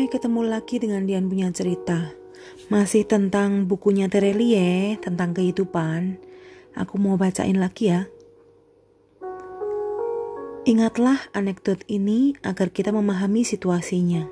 [0.00, 2.16] Hai, ketemu lagi dengan Dian punya cerita.
[2.72, 6.16] Masih tentang bukunya Terelie, tentang kehidupan.
[6.72, 8.08] Aku mau bacain lagi ya.
[10.64, 14.24] Ingatlah anekdot ini agar kita memahami situasinya.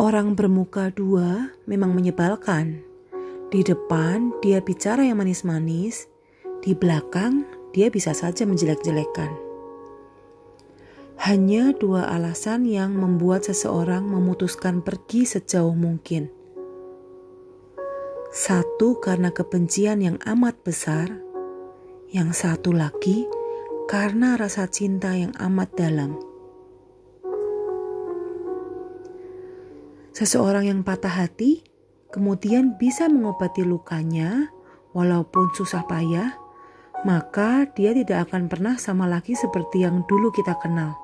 [0.00, 2.80] Orang bermuka dua memang menyebalkan.
[3.52, 6.08] Di depan dia bicara yang manis-manis,
[6.64, 7.44] di belakang
[7.76, 9.51] dia bisa saja menjelek-jelekan.
[11.22, 16.26] Hanya dua alasan yang membuat seseorang memutuskan pergi sejauh mungkin.
[18.34, 21.06] Satu karena kebencian yang amat besar,
[22.10, 23.30] yang satu lagi
[23.86, 26.18] karena rasa cinta yang amat dalam.
[30.10, 31.62] Seseorang yang patah hati
[32.10, 34.50] kemudian bisa mengobati lukanya,
[34.90, 36.34] walaupun susah payah,
[37.06, 41.01] maka dia tidak akan pernah sama lagi seperti yang dulu kita kenal.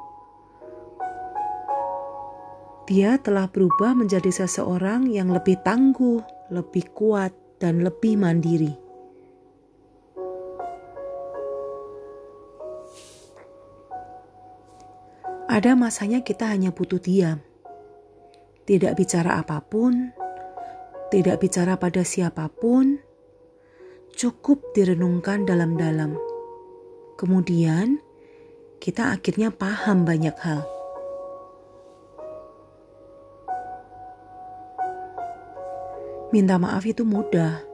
[2.88, 8.72] Dia telah berubah menjadi seseorang yang lebih tangguh, lebih kuat, dan lebih mandiri.
[15.53, 17.45] Ada masanya kita hanya butuh diam,
[18.64, 20.08] tidak bicara apa pun,
[21.12, 22.97] tidak bicara pada siapa pun,
[24.17, 26.17] cukup direnungkan dalam-dalam.
[27.20, 28.00] Kemudian,
[28.80, 30.78] kita akhirnya paham banyak hal.
[36.29, 37.65] Minta maaf itu mudah.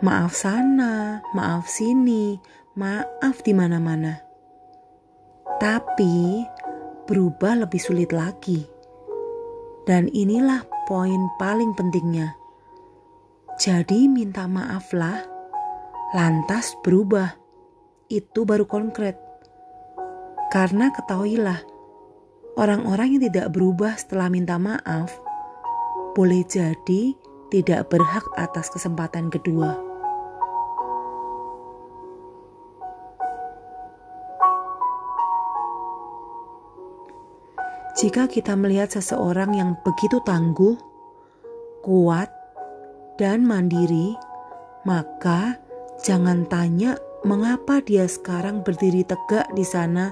[0.00, 2.40] Maaf sana, maaf sini,
[2.72, 4.16] maaf di mana-mana.
[5.60, 6.40] Tapi
[7.04, 8.64] berubah lebih sulit lagi.
[9.84, 12.32] Dan inilah poin paling pentingnya.
[13.60, 15.20] Jadi minta maaflah,
[16.16, 17.36] lantas berubah.
[18.08, 19.20] Itu baru konkret.
[20.48, 21.60] Karena ketahuilah,
[22.56, 25.27] orang-orang yang tidak berubah setelah minta maaf
[26.18, 27.14] boleh jadi
[27.46, 29.78] tidak berhak atas kesempatan kedua.
[38.02, 40.74] Jika kita melihat seseorang yang begitu tangguh,
[41.86, 42.34] kuat,
[43.14, 44.18] dan mandiri,
[44.82, 45.62] maka
[46.02, 50.10] jangan tanya mengapa dia sekarang berdiri tegak di sana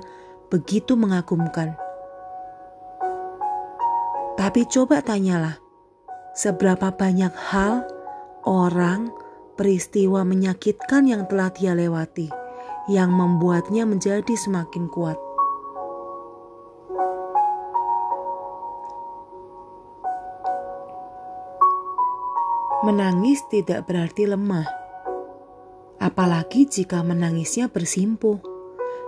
[0.55, 1.75] begitu mengagumkan.
[4.35, 5.66] Tapi coba tanyalah,
[6.37, 7.89] seberapa banyak hal,
[8.45, 9.09] orang,
[9.57, 12.29] peristiwa menyakitkan yang telah dia lewati,
[12.93, 15.17] yang membuatnya menjadi semakin kuat.
[22.85, 24.69] Menangis tidak berarti lemah,
[25.97, 28.39] apalagi jika menangisnya bersimpuh,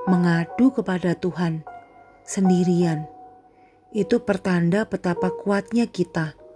[0.08, 1.62] mengadu kepada Tuhan
[2.24, 3.04] sendirian.
[3.92, 6.47] Itu pertanda betapa kuatnya kita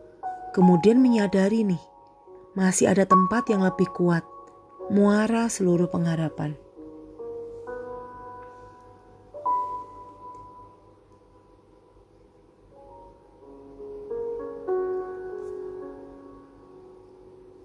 [0.52, 1.80] Kemudian menyadari nih,
[2.52, 4.20] masih ada tempat yang lebih kuat,
[4.92, 6.52] muara seluruh pengharapan.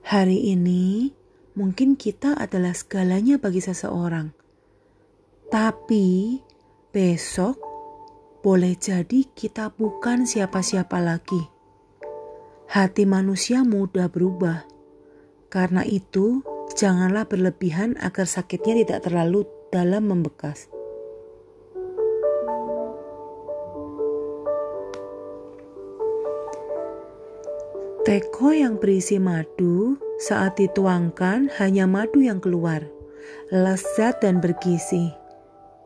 [0.08, 1.12] Hari ini
[1.60, 4.32] mungkin kita adalah segalanya bagi seseorang.
[5.52, 6.40] Tapi
[6.96, 7.60] besok
[8.40, 11.57] boleh jadi kita bukan siapa-siapa lagi.
[12.68, 14.68] Hati manusia mudah berubah.
[15.48, 16.44] Karena itu,
[16.76, 20.68] janganlah berlebihan agar sakitnya tidak terlalu dalam membekas.
[28.04, 32.84] Teko yang berisi madu saat dituangkan hanya madu yang keluar,
[33.48, 35.08] lezat dan bergizi.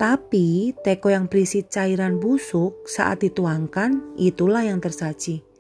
[0.02, 5.51] Tapi teko yang berisi cairan busuk saat dituangkan itulah yang tersaji.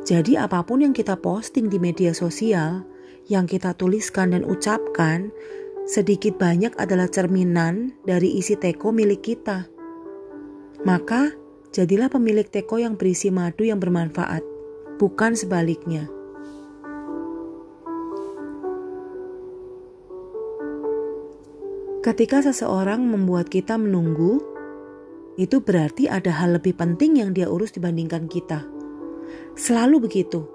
[0.00, 2.88] Jadi apa pun yang kita posting di media sosial,
[3.28, 5.28] yang kita tuliskan dan ucapkan,
[5.84, 9.68] sedikit banyak adalah cerminan dari isi teko milik kita.
[10.88, 11.36] Maka,
[11.76, 14.40] jadilah pemilik teko yang berisi madu yang bermanfaat,
[14.96, 16.08] bukan sebaliknya.
[22.00, 24.40] Ketika seseorang membuat kita menunggu,
[25.36, 28.79] itu berarti ada hal lebih penting yang dia urus dibandingkan kita.
[29.58, 30.48] Selalu begitu.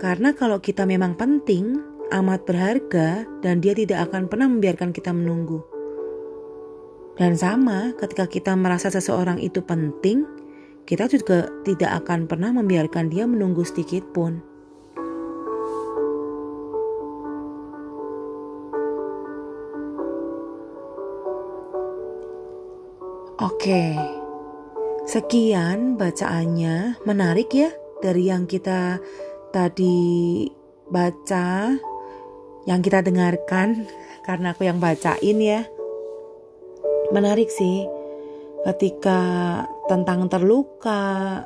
[0.00, 1.78] Karena kalau kita memang penting,
[2.10, 5.62] amat berharga dan dia tidak akan pernah membiarkan kita menunggu.
[7.20, 10.24] Dan sama ketika kita merasa seseorang itu penting,
[10.88, 14.40] kita juga tidak akan pernah membiarkan dia menunggu sedikit pun.
[23.40, 23.96] Oke,
[25.10, 29.00] Sekian bacaannya, menarik ya dari yang kita
[29.52, 30.48] tadi
[30.88, 31.76] baca,
[32.64, 33.84] yang kita dengarkan
[34.26, 35.68] karena aku yang bacain ya.
[37.12, 37.84] Menarik sih
[38.64, 39.20] ketika
[39.88, 41.42] tentang terluka,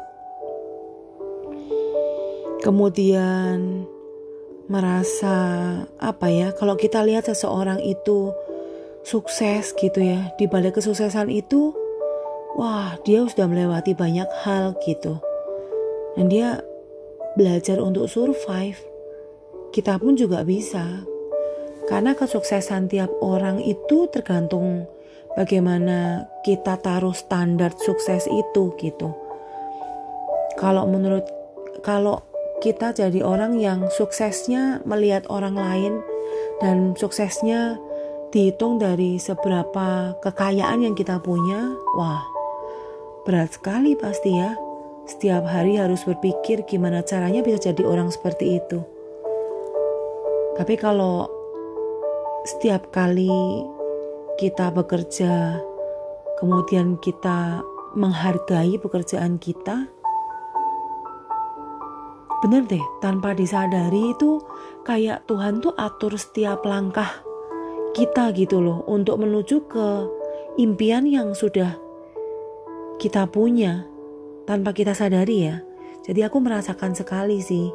[2.65, 3.85] kemudian
[4.65, 5.37] merasa
[6.01, 8.33] apa ya kalau kita lihat seseorang itu
[9.05, 11.77] sukses gitu ya di balik kesuksesan itu
[12.57, 15.21] wah dia sudah melewati banyak hal gitu
[16.15, 16.63] dan dia
[17.35, 18.79] belajar untuk survive.
[19.75, 21.03] Kita pun juga bisa.
[21.85, 24.89] Karena kesuksesan tiap orang itu tergantung
[25.37, 29.13] bagaimana kita taruh standar sukses itu gitu.
[30.57, 31.27] Kalau menurut
[31.85, 32.25] kalau
[32.63, 36.01] kita jadi orang yang suksesnya melihat orang lain
[36.65, 37.77] dan suksesnya
[38.33, 42.35] dihitung dari seberapa kekayaan yang kita punya wah
[43.25, 44.53] Berat sekali pasti ya.
[45.05, 48.81] Setiap hari harus berpikir gimana caranya bisa jadi orang seperti itu.
[50.57, 51.29] Tapi kalau
[52.49, 53.29] setiap kali
[54.41, 55.61] kita bekerja,
[56.41, 57.61] kemudian kita
[57.95, 59.93] menghargai pekerjaan kita,
[62.41, 64.41] bener deh, tanpa disadari itu
[64.89, 67.09] kayak Tuhan tuh atur setiap langkah
[67.95, 69.89] kita gitu loh untuk menuju ke
[70.59, 71.79] impian yang sudah
[72.99, 73.87] kita punya
[74.45, 75.61] tanpa kita sadari ya.
[76.05, 77.73] Jadi aku merasakan sekali sih.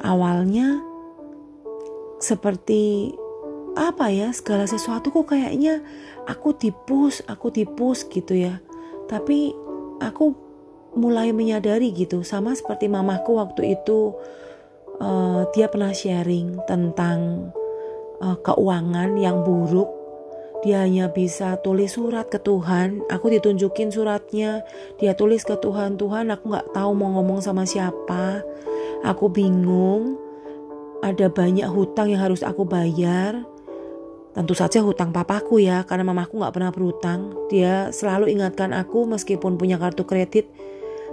[0.00, 0.80] Awalnya
[2.20, 3.12] seperti
[3.76, 5.80] apa ya segala sesuatu kok kayaknya
[6.28, 8.60] aku dipus, aku dipus gitu ya.
[9.08, 9.52] Tapi
[10.00, 10.32] aku
[10.96, 14.16] mulai menyadari gitu sama seperti mamaku waktu itu
[14.98, 17.50] uh, dia pernah sharing tentang
[18.18, 19.99] uh, keuangan yang buruk
[20.60, 23.00] dia hanya bisa tulis surat ke Tuhan.
[23.08, 24.60] Aku ditunjukin suratnya.
[25.00, 25.96] Dia tulis ke Tuhan.
[25.96, 28.44] Tuhan aku gak tahu mau ngomong sama siapa.
[29.00, 30.20] Aku bingung.
[31.00, 33.40] Ada banyak hutang yang harus aku bayar.
[34.36, 35.80] Tentu saja hutang papaku ya.
[35.88, 37.32] Karena mamaku gak pernah berhutang.
[37.48, 40.44] Dia selalu ingatkan aku meskipun punya kartu kredit.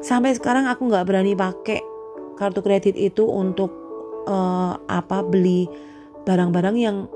[0.03, 1.79] Sampai sekarang aku gak berani pakai
[2.35, 3.71] kartu kredit itu untuk
[4.27, 5.71] uh, apa beli
[6.27, 7.07] barang-barang yang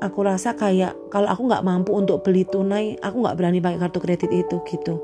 [0.00, 3.98] aku rasa kayak kalau aku nggak mampu untuk beli tunai aku nggak berani pakai kartu
[4.00, 4.96] kredit itu gitu.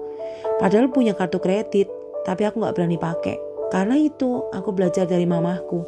[0.56, 1.88] Padahal punya kartu kredit
[2.24, 3.36] tapi aku nggak berani pakai.
[3.70, 5.84] Karena itu aku belajar dari mamahku.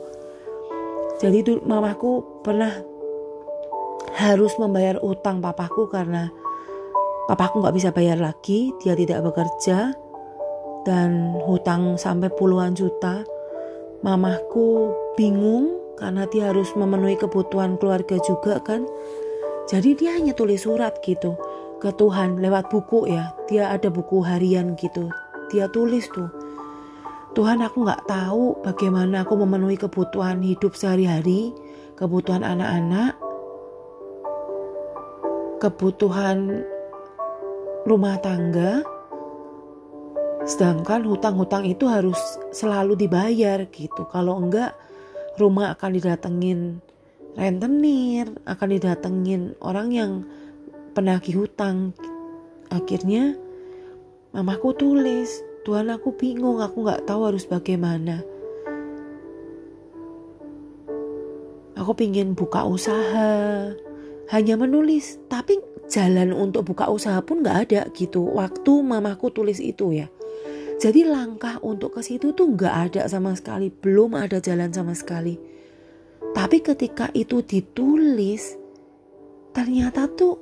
[1.18, 2.70] Jadi itu mamahku pernah
[4.18, 6.30] harus membayar utang papaku karena
[7.26, 9.94] papaku nggak bisa bayar lagi dia tidak bekerja
[10.86, 13.24] dan hutang sampai puluhan juta.
[13.98, 18.86] Mamahku bingung karena dia harus memenuhi kebutuhan keluarga juga kan.
[19.68, 21.36] Jadi dia hanya tulis surat gitu
[21.82, 23.34] ke Tuhan lewat buku ya.
[23.50, 25.10] Dia ada buku harian gitu.
[25.52, 26.30] Dia tulis tuh.
[27.36, 31.52] Tuhan aku nggak tahu bagaimana aku memenuhi kebutuhan hidup sehari-hari,
[31.94, 33.14] kebutuhan anak-anak,
[35.60, 36.64] kebutuhan
[37.84, 38.82] rumah tangga,
[40.48, 42.18] sedangkan hutang-hutang itu harus
[42.50, 44.08] selalu dibayar gitu.
[44.08, 44.72] Kalau enggak,
[45.38, 46.82] rumah akan didatengin
[47.38, 50.12] rentenir, akan didatengin orang yang
[50.98, 51.94] penagih hutang.
[52.68, 53.38] Akhirnya
[54.34, 58.26] mamaku tulis, Tuhan aku bingung, aku nggak tahu harus bagaimana.
[61.78, 63.70] Aku pingin buka usaha,
[64.34, 68.26] hanya menulis, tapi jalan untuk buka usaha pun nggak ada gitu.
[68.26, 70.10] Waktu mamaku tulis itu ya.
[70.78, 75.34] Jadi langkah untuk ke situ tuh nggak ada sama sekali, belum ada jalan sama sekali.
[76.30, 78.54] Tapi ketika itu ditulis,
[79.50, 80.38] ternyata tuh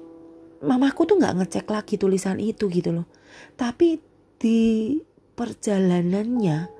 [0.60, 3.08] mamaku tuh nggak ngecek lagi tulisan itu gitu loh.
[3.56, 3.96] Tapi
[4.36, 5.00] di
[5.36, 6.76] perjalanannya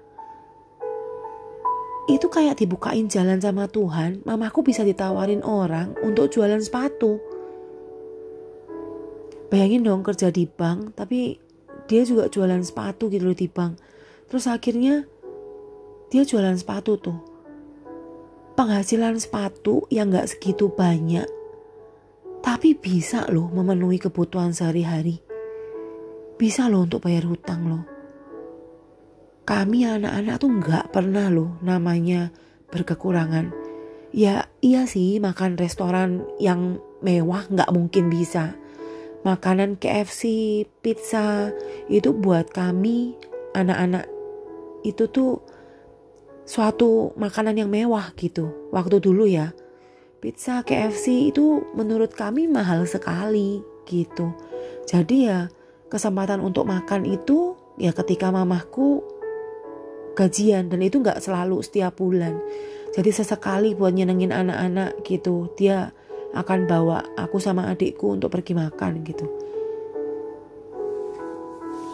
[2.12, 7.18] itu kayak dibukain jalan sama Tuhan, mamaku bisa ditawarin orang untuk jualan sepatu.
[9.48, 11.45] Bayangin dong kerja di bank, tapi
[11.86, 13.78] dia juga jualan sepatu gitu loh di bank.
[14.26, 15.06] Terus akhirnya
[16.10, 17.18] dia jualan sepatu tuh.
[18.58, 21.28] Penghasilan sepatu yang gak segitu banyak
[22.46, 25.18] tapi bisa loh memenuhi kebutuhan sehari-hari.
[26.38, 27.84] Bisa loh untuk bayar hutang loh.
[29.42, 32.30] Kami anak-anak tuh gak pernah loh namanya
[32.70, 33.50] berkekurangan.
[34.14, 38.54] Ya iya sih makan restoran yang mewah gak mungkin bisa
[39.26, 40.22] makanan KFC,
[40.78, 41.50] pizza
[41.90, 43.18] itu buat kami
[43.58, 44.06] anak-anak
[44.86, 45.42] itu tuh
[46.46, 48.70] suatu makanan yang mewah gitu.
[48.70, 49.50] Waktu dulu ya.
[50.22, 53.58] Pizza KFC itu menurut kami mahal sekali
[53.90, 54.30] gitu.
[54.86, 55.50] Jadi ya
[55.90, 59.02] kesempatan untuk makan itu ya ketika mamahku
[60.16, 62.40] gajian dan itu nggak selalu setiap bulan
[62.96, 65.92] jadi sesekali buat nyenengin anak-anak gitu dia
[66.34, 69.26] akan bawa aku sama adikku untuk pergi makan gitu.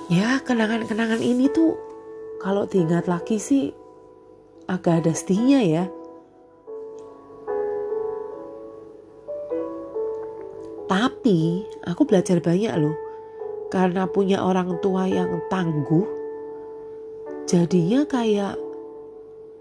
[0.09, 1.77] Ya kenangan-kenangan ini tuh
[2.41, 3.73] kalau diingat lagi sih
[4.69, 5.85] agak ada sedihnya ya.
[10.89, 12.97] Tapi aku belajar banyak loh.
[13.73, 16.23] Karena punya orang tua yang tangguh
[17.49, 18.57] jadinya kayak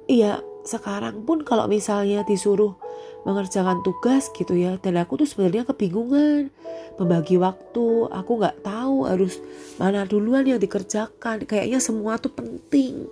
[0.05, 2.77] iya sekarang pun kalau misalnya disuruh
[3.23, 4.77] mengerjakan tugas gitu ya.
[4.81, 6.49] Dan aku tuh sebenarnya kebingungan
[6.97, 8.09] membagi waktu.
[8.09, 9.37] Aku nggak tahu harus
[9.77, 11.45] mana duluan yang dikerjakan.
[11.45, 13.05] Kayaknya semua tuh penting.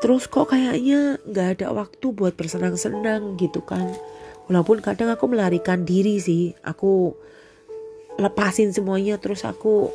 [0.00, 3.90] Terus kok kayaknya nggak ada waktu buat bersenang-senang gitu kan.
[4.46, 6.54] Walaupun kadang aku melarikan diri sih.
[6.62, 7.16] Aku
[8.16, 9.92] lepasin semuanya terus aku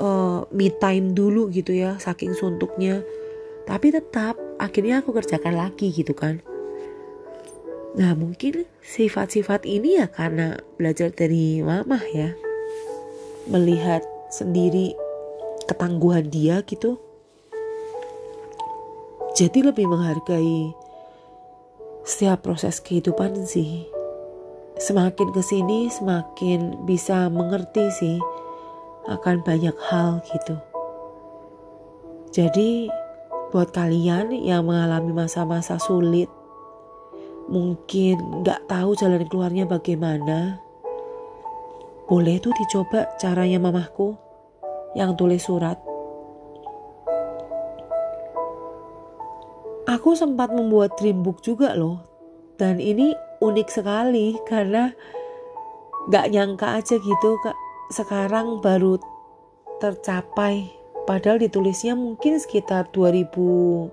[0.00, 3.02] uh, me time dulu gitu ya saking suntuknya.
[3.68, 6.40] Tapi tetap akhirnya aku kerjakan lagi gitu kan
[7.96, 12.36] nah mungkin sifat-sifat ini ya karena belajar dari mama ya.
[13.48, 14.92] Melihat sendiri
[15.64, 17.00] ketangguhan dia gitu.
[19.36, 20.74] Jadi lebih menghargai
[22.08, 23.84] setiap proses kehidupan sih.
[24.80, 28.18] Semakin ke sini semakin bisa mengerti sih
[29.08, 30.56] akan banyak hal gitu.
[32.32, 32.92] Jadi
[33.50, 36.28] buat kalian yang mengalami masa-masa sulit,
[37.48, 40.60] mungkin gak tahu jalan keluarnya bagaimana,
[42.06, 44.16] boleh tuh dicoba caranya mamahku
[44.96, 45.76] yang tulis surat.
[49.88, 52.04] Aku sempat membuat dream book juga loh.
[52.60, 54.92] Dan ini unik sekali karena
[56.08, 57.56] gak nyangka aja gitu kak
[57.92, 58.96] sekarang baru
[59.78, 60.72] tercapai
[61.06, 63.92] padahal ditulisnya mungkin sekitar 2017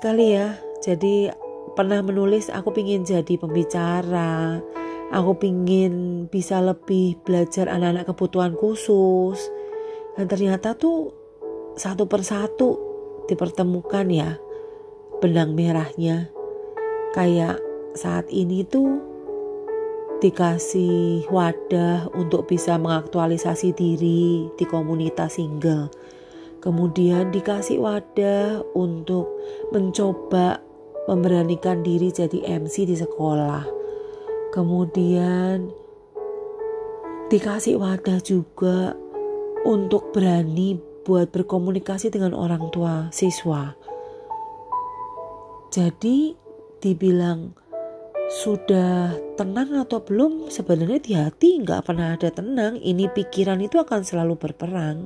[0.00, 1.30] kali ya jadi
[1.72, 4.60] pernah menulis aku pingin jadi pembicara.
[5.12, 9.52] Aku pingin bisa lebih belajar anak-anak kebutuhan khusus.
[10.16, 11.12] Dan ternyata tuh
[11.76, 12.80] satu persatu
[13.28, 14.36] dipertemukan ya
[15.20, 16.32] benang merahnya.
[17.12, 17.60] Kayak
[17.92, 19.12] saat ini tuh
[20.24, 25.90] dikasih wadah untuk bisa mengaktualisasi diri di komunitas single.
[26.62, 29.26] Kemudian dikasih wadah untuk
[29.74, 30.62] mencoba
[31.10, 33.66] memberanikan diri jadi MC di sekolah.
[34.52, 35.72] Kemudian
[37.32, 38.92] dikasih wadah juga
[39.64, 43.74] untuk berani buat berkomunikasi dengan orang tua siswa.
[45.72, 46.36] Jadi
[46.84, 47.56] dibilang
[48.32, 54.00] sudah tenang atau belum sebenarnya di hati nggak pernah ada tenang ini pikiran itu akan
[54.00, 55.04] selalu berperang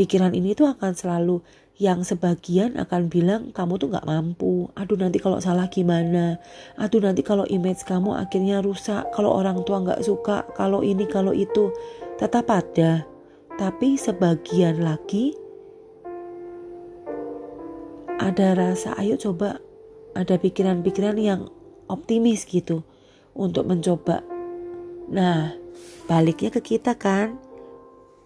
[0.00, 1.44] pikiran ini tuh akan selalu
[1.80, 6.36] yang sebagian akan bilang kamu tuh nggak mampu aduh nanti kalau salah gimana
[6.76, 11.32] aduh nanti kalau image kamu akhirnya rusak kalau orang tua nggak suka kalau ini kalau
[11.32, 11.72] itu
[12.20, 13.08] tetap ada
[13.56, 15.32] tapi sebagian lagi
[18.20, 19.56] ada rasa ayo coba
[20.12, 21.48] ada pikiran-pikiran yang
[21.88, 22.84] optimis gitu
[23.32, 24.22] untuk mencoba.
[25.10, 25.54] Nah,
[26.06, 27.38] baliknya ke kita kan.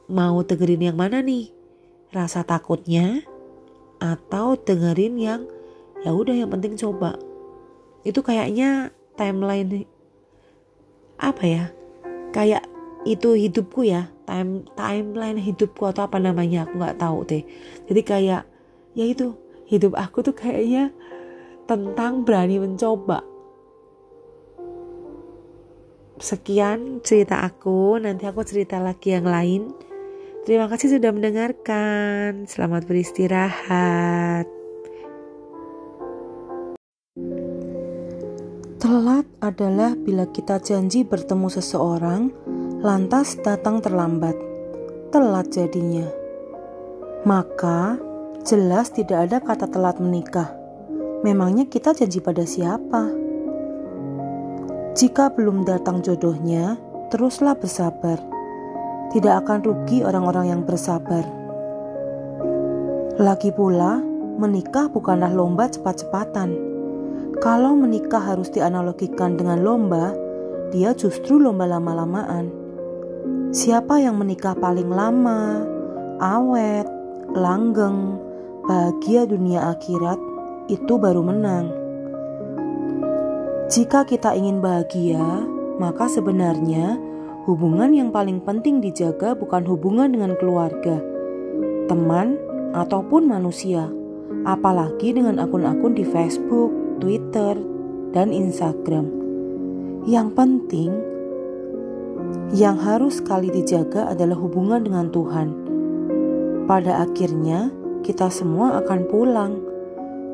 [0.05, 1.49] Mau dengerin yang mana nih?
[2.13, 3.25] Rasa takutnya
[4.05, 5.49] atau dengerin yang
[6.05, 7.17] ya udah yang penting coba.
[8.05, 9.89] Itu kayaknya timeline
[11.17, 11.65] apa ya?
[12.37, 12.69] Kayak
[13.09, 17.45] itu hidupku ya, time timeline hidupku atau apa namanya aku nggak tahu deh.
[17.89, 18.43] Jadi kayak
[18.93, 19.33] ya itu
[19.65, 20.93] hidup aku tuh kayaknya
[21.65, 23.25] tentang berani mencoba.
[26.15, 29.63] Sekian cerita aku, nanti aku cerita lagi yang lain.
[30.45, 32.45] Terima kasih sudah mendengarkan.
[32.45, 34.45] Selamat beristirahat.
[38.77, 42.29] Telat adalah bila kita janji bertemu seseorang,
[42.85, 44.37] lantas datang terlambat.
[45.09, 46.05] Telat jadinya.
[47.25, 47.97] Maka,
[48.45, 50.53] jelas tidak ada kata telat menikah
[51.25, 53.09] Memangnya kita janji pada siapa?
[54.93, 56.77] Jika belum datang jodohnya,
[57.09, 58.34] teruslah bersabar.
[59.11, 61.27] Tidak akan rugi orang-orang yang bersabar.
[63.21, 64.01] Lagi pula,
[64.41, 66.51] menikah bukanlah lomba cepat-cepatan.
[67.39, 70.15] Kalau menikah harus dianalogikan dengan lomba,
[70.75, 72.51] dia justru lomba lama-lamaan.
[73.55, 75.63] Siapa yang menikah paling lama,
[76.19, 76.91] awet,
[77.39, 78.19] langgeng,
[78.67, 80.19] bahagia dunia akhirat,
[80.67, 81.71] itu baru menang.
[83.71, 85.23] Jika kita ingin bahagia,
[85.79, 86.99] maka sebenarnya
[87.45, 90.97] hubungan yang paling penting dijaga bukan hubungan dengan keluarga,
[91.93, 92.41] teman,
[92.73, 93.93] ataupun manusia,
[94.49, 96.73] apalagi dengan akun-akun di Facebook,
[97.05, 97.55] Twitter,
[98.17, 99.13] dan Instagram.
[100.09, 100.91] Yang penting,
[102.57, 105.49] yang harus sekali dijaga adalah hubungan dengan Tuhan.
[106.65, 107.69] Pada akhirnya,
[108.01, 109.53] kita semua akan pulang.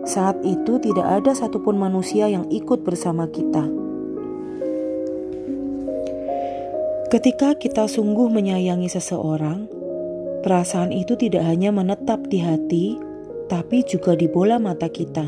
[0.07, 3.80] Saat itu, tidak ada satupun manusia yang ikut bersama kita.
[7.11, 9.67] Ketika kita sungguh menyayangi seseorang,
[10.47, 12.95] perasaan itu tidak hanya menetap di hati,
[13.51, 15.27] tapi juga di bola mata kita.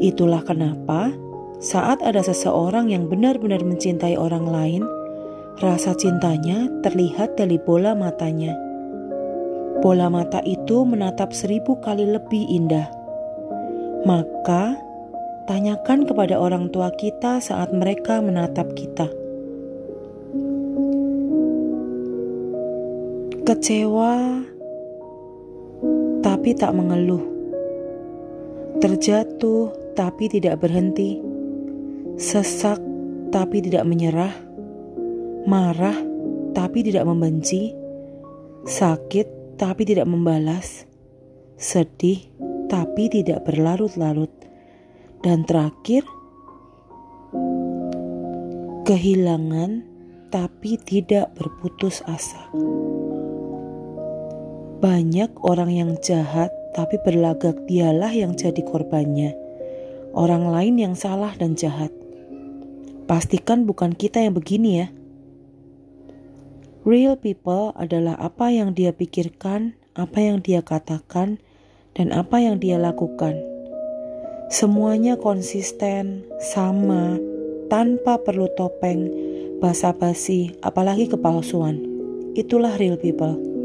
[0.00, 1.12] Itulah kenapa
[1.60, 4.82] saat ada seseorang yang benar-benar mencintai orang lain,
[5.60, 8.56] rasa cintanya terlihat dari bola matanya.
[9.84, 12.88] Bola mata itu menatap seribu kali lebih indah.
[14.08, 14.80] Maka,
[15.44, 19.17] tanyakan kepada orang tua kita saat mereka menatap kita.
[23.48, 24.44] Kecewa,
[26.20, 27.24] tapi tak mengeluh.
[28.76, 31.16] Terjatuh, tapi tidak berhenti.
[32.20, 32.76] Sesak,
[33.32, 34.36] tapi tidak menyerah.
[35.48, 35.96] Marah,
[36.52, 37.72] tapi tidak membenci.
[38.68, 40.84] Sakit, tapi tidak membalas.
[41.56, 42.28] Sedih,
[42.68, 44.28] tapi tidak berlarut-larut.
[45.24, 46.04] Dan terakhir,
[48.84, 49.88] kehilangan,
[50.28, 52.44] tapi tidak berputus asa.
[54.78, 59.34] Banyak orang yang jahat, tapi berlagak dialah yang jadi korbannya.
[60.14, 61.90] Orang lain yang salah dan jahat.
[63.10, 64.88] Pastikan bukan kita yang begini ya.
[66.86, 71.42] Real people adalah apa yang dia pikirkan, apa yang dia katakan,
[71.98, 73.34] dan apa yang dia lakukan.
[74.46, 77.18] Semuanya konsisten, sama,
[77.66, 79.10] tanpa perlu topeng,
[79.58, 81.82] basa-basi, apalagi kepalsuan.
[82.38, 83.57] Itulah real people.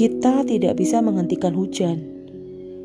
[0.00, 2.00] Kita tidak bisa menghentikan hujan,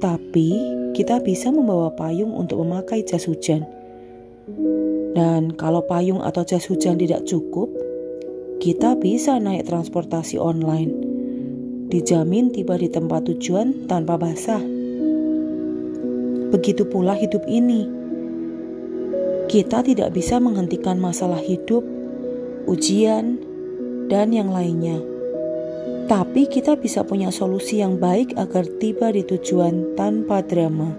[0.04, 0.52] tapi
[0.92, 3.64] kita bisa membawa payung untuk memakai jas hujan.
[5.16, 7.72] Dan kalau payung atau jas hujan tidak cukup,
[8.60, 10.92] kita bisa naik transportasi online.
[11.88, 14.60] Dijamin tiba di tempat tujuan tanpa basah.
[16.52, 17.88] Begitu pula hidup ini.
[19.48, 21.88] Kita tidak bisa menghentikan masalah hidup,
[22.68, 23.40] ujian,
[24.12, 25.15] dan yang lainnya
[26.06, 30.94] tapi kita bisa punya solusi yang baik agar tiba di tujuan tanpa drama.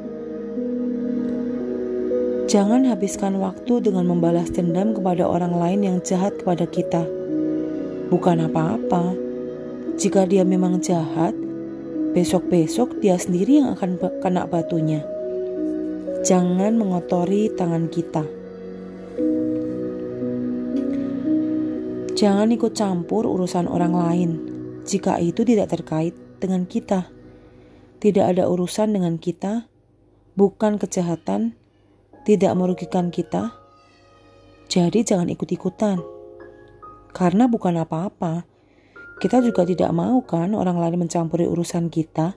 [2.50, 7.06] Jangan habiskan waktu dengan membalas dendam kepada orang lain yang jahat kepada kita.
[8.10, 9.14] Bukan apa-apa.
[9.94, 11.34] Jika dia memang jahat,
[12.10, 15.06] besok-besok dia sendiri yang akan kena batunya.
[16.26, 18.26] Jangan mengotori tangan kita.
[22.18, 24.45] Jangan ikut campur urusan orang lain
[24.86, 27.10] jika itu tidak terkait dengan kita.
[27.98, 29.66] Tidak ada urusan dengan kita,
[30.38, 31.58] bukan kejahatan,
[32.22, 33.58] tidak merugikan kita.
[34.70, 35.98] Jadi jangan ikut-ikutan.
[37.10, 38.46] Karena bukan apa-apa.
[39.16, 42.36] Kita juga tidak mau kan orang lain mencampuri urusan kita.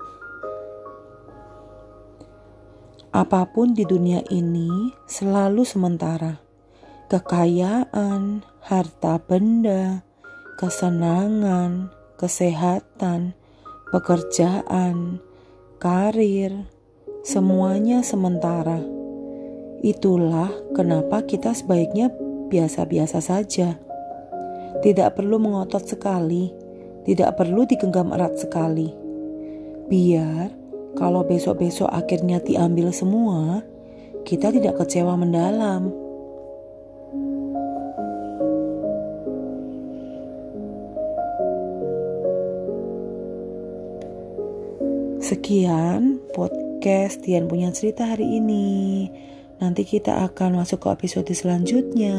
[3.11, 6.39] Apa pun di dunia ini selalu sementara.
[7.11, 10.05] Kekayaan, harta benda,
[10.55, 13.31] kesenangan, kesehatan,
[13.95, 15.23] pekerjaan,
[15.79, 16.67] karir,
[17.23, 18.83] semuanya sementara.
[19.79, 22.11] Itulah kenapa kita sebaiknya
[22.51, 23.79] biasa-biasa saja.
[24.83, 26.51] Tidak perlu mengotot sekali,
[27.07, 28.91] tidak perlu digenggam erat sekali.
[29.87, 30.51] Biar
[30.99, 33.63] kalau besok-besok akhirnya diambil semua,
[34.27, 36.08] kita tidak kecewa mendalam.
[45.29, 49.05] Sekian podcast Tian punya cerita hari ini.
[49.61, 52.17] Nanti kita akan masuk ke episode selanjutnya.